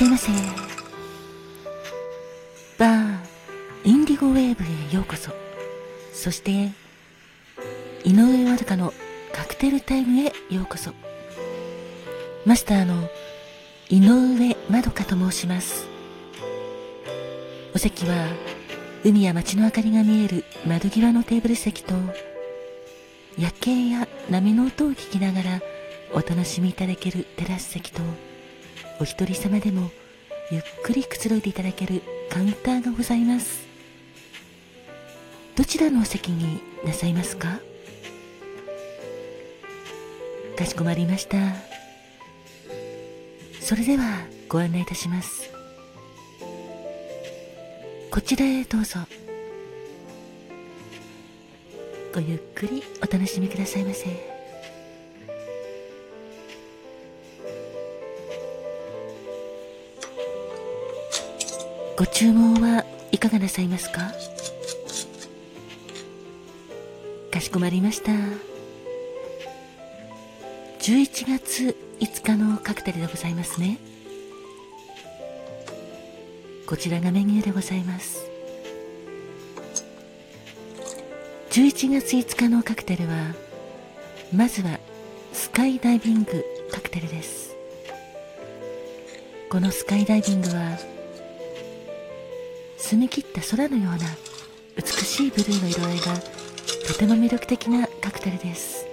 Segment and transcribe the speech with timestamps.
[0.00, 0.32] しゃいませ
[2.78, 3.18] バー
[3.84, 5.30] インディゴウェーブへようこそ。
[6.14, 6.70] そして
[8.04, 8.94] 井上わるかの
[9.30, 10.92] カクテルタイムへようこそ。
[12.46, 13.10] マスターの
[13.90, 15.86] 井上まどかと申します。
[17.74, 18.26] お席は
[19.04, 21.92] 海や街の明かりが見える窓際のテーブル席と
[23.36, 25.60] 夜景や波の音を聞きながら
[26.14, 28.00] お楽しみいただけるテラス席と
[29.00, 29.90] お一人様でも
[30.50, 33.66] ゆっくりくつろいでいただけるカウンターがございます。
[35.56, 37.60] どちらのお席になさいますか？
[40.54, 41.38] かしこまりました。
[43.60, 45.50] それではご案内いたします。
[48.10, 48.98] こちらへどうぞ。
[52.12, 54.39] ごゆっくりお楽しみくださいませ。
[62.00, 64.10] ご注文はいかがなさいますか？
[67.30, 68.10] かしこまりました。
[70.78, 73.76] 11月5日のカクテルでございますね。
[76.66, 78.30] こちらがメニューでございます。
[81.50, 83.34] 11月5日のカクテルは
[84.34, 84.80] まずは
[85.34, 87.54] スカイダイビングカクテルです。
[89.50, 90.78] このスカイダイビングは
[92.90, 93.98] 澄み切った空のような
[94.74, 96.06] 美しいブルーの色合いが
[96.88, 98.84] とても魅力的なカクテルです。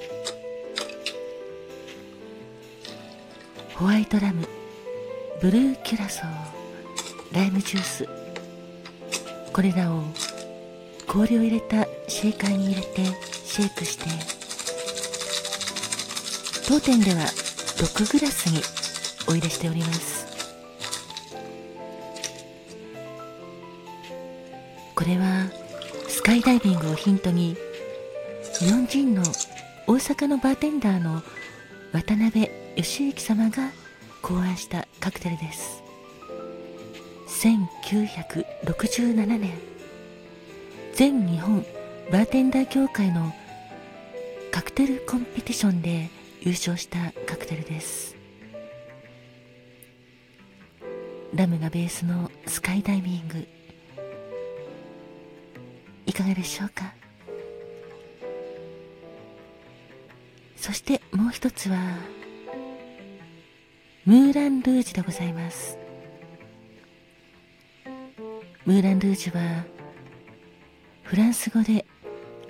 [3.73, 4.47] ホワイトラム
[5.41, 8.07] ブルーキュラソーライムジュース。
[9.51, 10.03] これらを
[11.07, 13.03] 氷を入れたシェーカーに入れて
[13.45, 14.05] シェイクして
[16.67, 18.61] 当店では6グラスに
[19.27, 20.26] お入れしております。
[25.07, 25.49] れは
[26.07, 27.55] スカイダイビングをヒントに
[28.59, 29.23] 日本人の
[29.87, 31.23] 大阪のバーテンダーの
[31.93, 33.71] 渡辺義行様が
[34.21, 35.81] 考案したカクテルです。
[37.27, 39.51] 1967年
[40.93, 41.65] 全日本
[42.11, 43.33] バーテンダー協会の
[44.51, 46.09] カクテルコンペティションで
[46.41, 48.15] 優勝したカクテルです。
[51.33, 53.56] ラムがベースのスカイダイビング。
[56.07, 56.93] いかがでしょうか？
[60.55, 61.77] そしてもう一つは
[64.05, 65.77] ムーラン・ルージュでございます。
[68.65, 69.63] ムーラン・ルージュは
[71.03, 71.85] フランス語で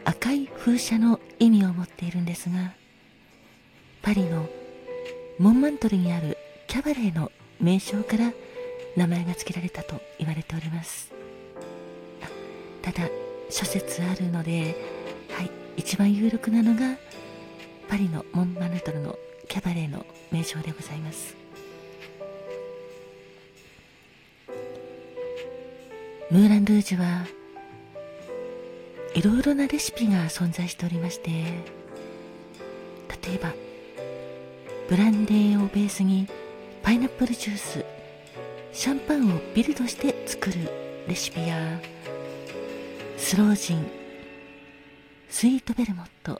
[0.06, 2.74] 赤い風車の意味を持っているんですが
[4.02, 4.48] パリの
[5.38, 6.38] モンマントルにある
[6.68, 8.32] キャバレーの名称から
[8.96, 11.12] 名前が付けられたと言われております。
[12.82, 13.10] ただ
[13.50, 14.76] 諸説あるので、
[15.30, 16.98] はい、一番有力なのが
[17.88, 21.36] パリのモンマルトルのキャバレーの名称でございます。
[26.30, 27.26] ムーラン・ルージュは
[29.14, 31.46] いろいろなレシピが存在しておりまして例
[33.36, 33.54] えば
[34.90, 36.28] ブランデーをベースに
[36.84, 37.86] パイナップルジュース
[38.74, 40.70] シャンパンをビルドして作る
[41.08, 41.80] レシピや
[43.18, 43.86] スロージン。
[45.28, 46.40] スイートベルモット。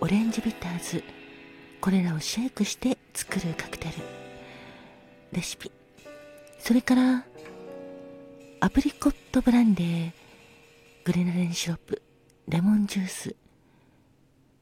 [0.00, 1.04] オレンジビターズ。
[1.80, 3.92] これらをシェイクして作るカクテル。
[5.32, 5.70] レシピ。
[6.58, 7.24] それから
[8.60, 10.12] アプリコットブランデー。
[11.04, 12.02] グレナデンシロップ。
[12.48, 13.36] レモンジュース。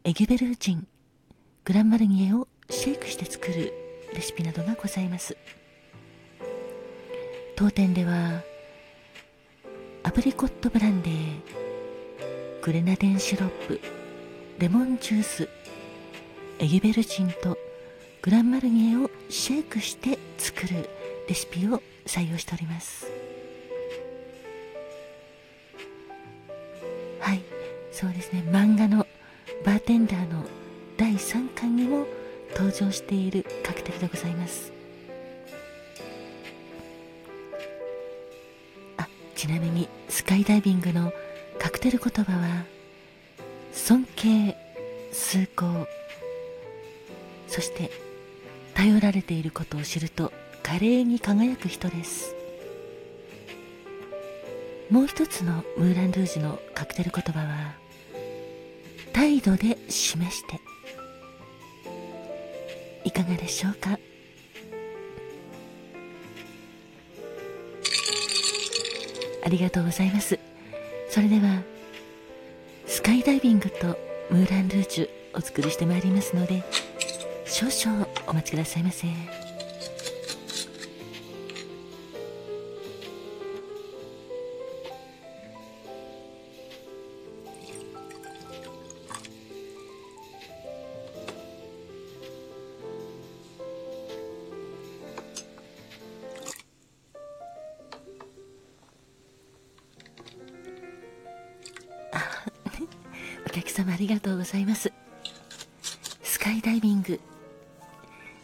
[0.04, 0.86] エギベルージン。
[1.64, 3.72] グランマルニエをシェイクして作る
[4.12, 5.36] レシピなどがございます。
[7.54, 8.42] 当店では
[10.06, 11.14] アプリコットブランデー
[12.62, 13.80] グレナデンシロップ
[14.56, 15.48] レモンジュース
[16.60, 17.58] エギベルジンと
[18.22, 20.88] グランマルニエをシェイクして作る
[21.28, 23.10] レシピを採用しております。
[27.18, 27.42] はい
[27.90, 28.44] そうですね。
[28.46, 29.08] 漫画の
[29.64, 30.44] バーテンダーの
[30.96, 32.06] 第3巻にも
[32.52, 34.75] 登場しているカクテルでございます。
[39.36, 41.12] ちなみにスカイダイビングの
[41.58, 42.64] カクテル言葉は
[43.70, 44.56] 尊敬
[45.12, 45.86] 崇高。
[47.46, 47.90] そして
[48.74, 52.34] 頼られていることを知ると華麗に輝く人です。
[54.90, 57.74] もう一つのムーラン・ルージュのカクテル言葉は
[59.12, 60.60] 態度で示して。
[63.04, 63.98] いかがでしょうか？
[69.46, 70.40] ありがとうございます
[71.08, 71.62] それでは
[72.86, 73.96] スカイダイビングと
[74.28, 76.64] ムーランルージュお作りしてまいりますので
[77.44, 79.06] 少々お待ちくださいませ。
[103.86, 104.92] 様ありがとうございます。
[106.22, 107.20] スカイダイビング。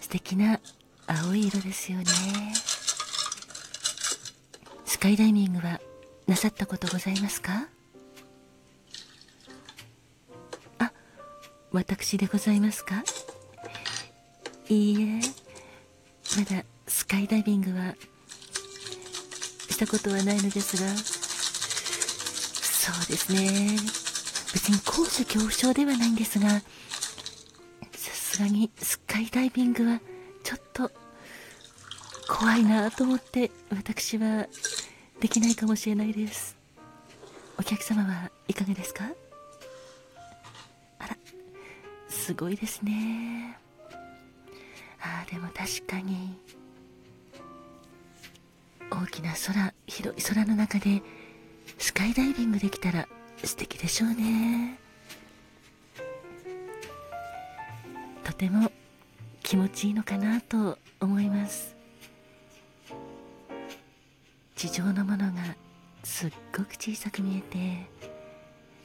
[0.00, 0.60] 素敵な
[1.06, 2.04] 青い色ですよね。
[4.84, 5.80] スカイダイビングは
[6.28, 7.66] なさったことございますか？
[10.78, 10.92] あ
[11.72, 13.02] 私でございますか？
[14.68, 15.20] いいえ。
[16.38, 17.96] まだスカイダイビングは
[19.68, 20.88] したことはないのですが。
[22.54, 23.76] そうですね。
[24.52, 26.60] 別に高所恐怖症ではないんですが、さ
[27.93, 30.00] すがにスカイダイビングは
[30.43, 30.90] ちょっと
[32.28, 34.46] 怖いなと思って私は
[35.20, 36.56] できないかもしれないです。
[37.58, 39.04] お客様はいかがですか？
[40.98, 41.16] あら、
[42.08, 43.58] すごいですね。
[45.00, 46.37] ああ、でも確かに、
[48.90, 51.02] 大きな空、広い空の中で
[51.78, 53.08] スカイダイビングできたら
[53.44, 54.78] 素敵でしょうね。
[58.24, 58.70] とても
[59.42, 61.76] 気持ちいいのかなと思います。
[64.54, 65.56] 地上のものが
[66.04, 67.90] すっごく小さく見えて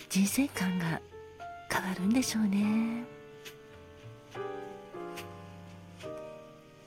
[0.10, 1.00] 人生観が
[1.72, 3.04] 変わるんでしょうね。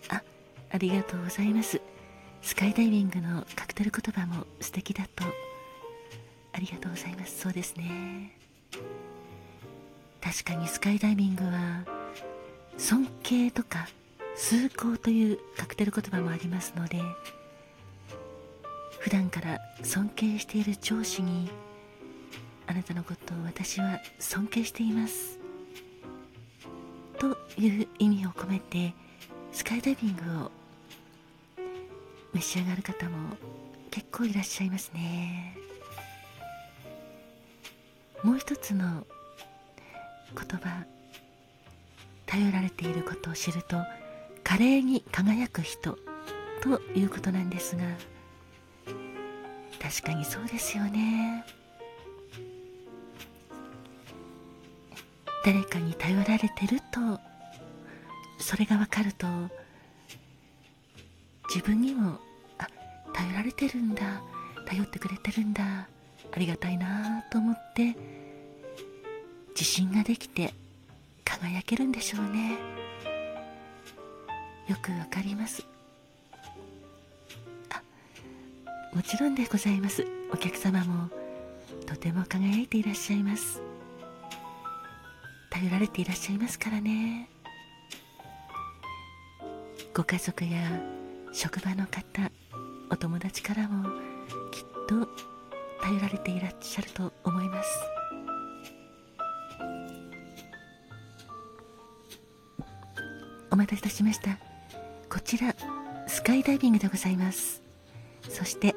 [0.08, 0.20] あ
[0.72, 1.80] ありがとうございます。
[2.42, 5.24] スカイダイビングのカクテル言葉も素敵だと
[6.60, 7.40] りがとうございます。
[7.40, 8.36] そうですね。
[10.20, 11.84] 確かにスカイダイビングは
[12.76, 13.88] 尊敬とか
[14.36, 17.00] 崇高というカクテル言葉もありますので
[19.00, 21.50] 普段から尊敬している上司に
[22.66, 25.38] あなたのことを私は尊敬しています。
[27.18, 28.94] という意味を込めて
[29.52, 30.50] スカイダイビングを
[32.32, 33.36] 召し上がる方も
[33.90, 35.59] 結構いらっしゃいますね。
[38.22, 39.06] もう一つの
[40.34, 40.84] 言葉
[42.26, 43.76] 頼られていることを知ると
[44.44, 45.98] 華麗に輝く人
[46.62, 47.82] ということなんですが
[49.80, 51.44] 確かにそうですよね。
[55.42, 57.18] 誰かに頼られてると
[58.38, 59.26] それが分かると
[61.48, 62.18] 自分にも
[62.58, 62.66] あ
[63.14, 64.22] 頼られてるんだ
[64.66, 65.88] 頼ってくれてるんだ
[66.32, 67.96] ありがたいなと思って
[69.50, 70.54] 自信ができて
[71.24, 72.58] 輝けるんでしょうね。
[74.68, 75.66] よくわかります。
[77.70, 77.82] あ
[78.94, 80.06] もちろんでございます。
[80.32, 81.08] お客様も
[81.86, 83.60] とても輝いていらっしゃいます。
[85.50, 87.28] 頼られていらっしゃいますからね。
[89.92, 90.80] ご家族や
[91.32, 92.30] 職場の方
[92.90, 93.90] お友達からも
[94.50, 95.08] きっと
[95.82, 97.68] 頼られていらっしゃると思います。
[103.50, 104.38] お待たせいたしました。
[105.08, 105.54] こちら
[106.06, 107.62] スカイダイビングでございます。
[108.28, 108.74] そして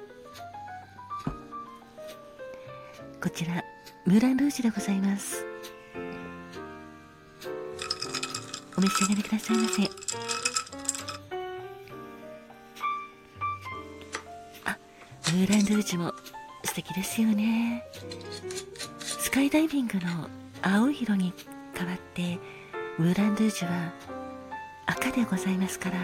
[3.22, 3.64] こちら
[4.06, 5.46] ムーランルージュでございます。
[8.76, 9.84] お召し上がりくださいませ。
[14.66, 14.78] あ
[15.32, 16.14] ムーランルージュも
[16.64, 17.84] 素敵ですよね。
[19.00, 20.30] スカイダイビングの
[20.62, 21.34] 青い色に
[21.76, 22.40] 変わって
[22.98, 23.92] ムーラン・ルージュは
[24.86, 25.98] 赤でございますから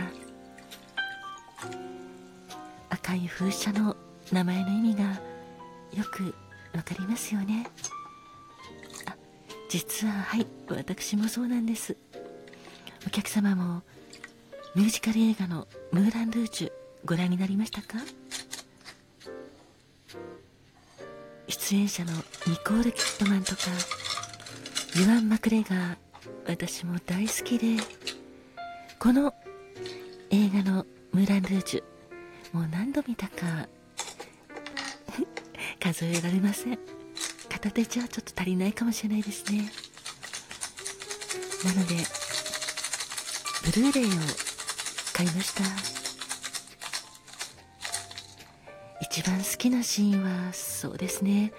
[2.90, 3.96] 赤い風車の
[4.32, 5.04] 名前の意味が
[5.94, 6.34] よく
[6.76, 7.68] わかりますよね。
[9.06, 9.16] あ
[9.70, 11.96] 実ははい私もそうなんです。
[13.08, 13.82] お客様も
[14.76, 16.72] ミュージカル映画の「ムーラン・ルージュ」
[17.06, 17.98] ご覧になりましたか？
[21.70, 22.14] 出演者の
[22.48, 23.62] ニコール・キットマンとか
[24.96, 25.98] ユアン・マクレガー
[26.48, 27.84] 私も大好きで
[28.98, 29.36] この
[30.32, 31.84] 映画の「ムーラン・ルージュ」
[32.58, 33.68] もう何度見たか
[35.80, 36.80] 数えられません。
[37.50, 39.72] 片手じゃちょっと足りないかもしれないですね。
[41.66, 41.94] なので
[43.64, 44.10] ブルーレイを
[45.14, 46.09] 買いました。
[49.20, 51.52] 一番好きなシーンはそうですね。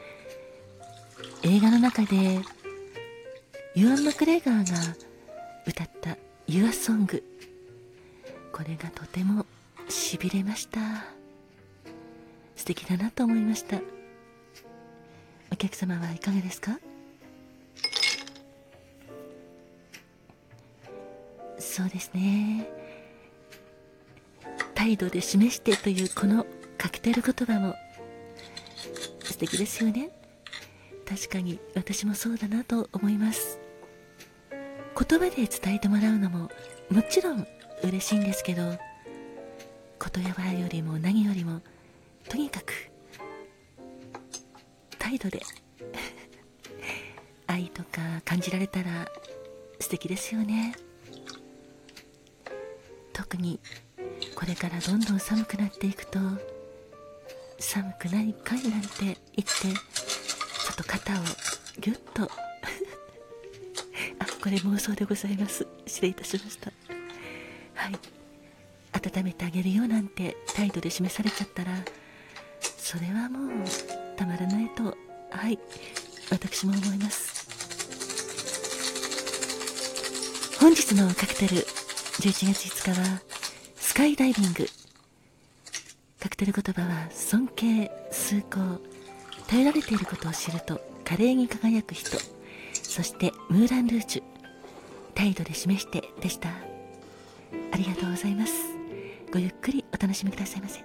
[1.42, 2.40] 映画の中で
[3.74, 4.96] ユアン・マクレガーが
[5.66, 6.16] 歌った
[6.48, 7.22] 「ユアソング
[8.50, 9.44] これがとても
[9.90, 10.80] しびれました。
[12.56, 13.78] 素敵だなと思いました。
[15.52, 16.80] お客様はいかがですか？
[21.58, 22.66] そうですね。
[24.74, 26.46] 態度で示してというこの
[26.80, 27.74] カクテル言葉も
[29.22, 30.08] 素敵ですよね。
[31.06, 33.58] 確かに私もそうだなと思います。
[34.50, 36.50] 言葉で伝えてもらうのも
[36.90, 37.46] もちろん
[37.82, 38.78] 嬉しいんですけど言
[40.24, 41.60] 葉よりも何よりも
[42.30, 42.72] とにかく
[44.98, 45.42] 態度で
[47.46, 49.06] 愛とか感じられたら
[49.80, 50.74] 素敵ですよね。
[53.12, 53.60] 特に
[54.34, 56.18] これからどんどん寒くなっていくと
[57.60, 61.16] 寒くないかいなんて言ってちょっと肩を
[61.78, 62.22] ギュッと。
[64.18, 65.66] あこれ妄想でございます。
[65.86, 66.72] 失礼いたしました。
[67.74, 67.98] はい。
[68.92, 71.70] 温めてあげるよなんて態度で示されちゃったら
[72.78, 73.68] それはもう
[74.16, 74.96] たまらないと。
[75.30, 75.58] はい。
[76.30, 77.40] 私も思います。
[80.58, 83.20] 本日のカクテル11月5日は
[83.76, 84.66] スカイダイビング。
[86.40, 88.58] カクテル言葉は尊敬崇高
[89.46, 92.16] 頼られていることを知ると華麗に輝く人
[92.72, 94.22] そしてムーラン・ルージュ
[95.14, 98.54] 態度で示してでしたありがとうございます
[99.30, 100.80] ごゆっくりお楽しみくださいませ